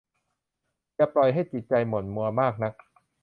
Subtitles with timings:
[0.95, 2.73] อย่าปล่อยให้จิตใจหม่นมัวมากนัก